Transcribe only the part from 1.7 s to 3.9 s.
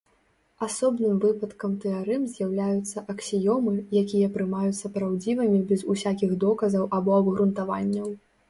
тэарэм з'яўляюцца аксіёмы,